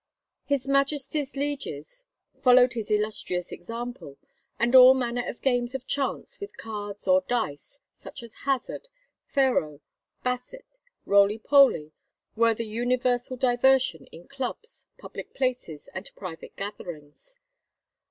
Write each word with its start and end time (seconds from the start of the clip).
His 0.45 0.67
Majesty's 0.67 1.35
lieges 1.35 2.05
followed 2.41 2.73
his 2.73 2.89
illustrious 2.89 3.51
example, 3.51 4.17
and 4.57 4.75
all 4.75 4.95
manner 4.95 5.23
of 5.27 5.43
games 5.43 5.75
of 5.75 5.85
chance 5.85 6.39
with 6.39 6.57
cards 6.57 7.07
or 7.07 7.21
dice, 7.27 7.79
such 7.95 8.23
as 8.23 8.33
hazard, 8.49 8.89
Pharaoh, 9.27 9.79
basset, 10.23 10.79
roly 11.05 11.37
poly, 11.37 11.91
were 12.35 12.55
the 12.55 12.65
universal 12.65 13.37
diversion 13.37 14.07
in 14.07 14.27
clubs, 14.27 14.87
public 14.97 15.35
places, 15.35 15.87
and 15.93 16.09
private 16.15 16.55
gatherings. 16.55 17.37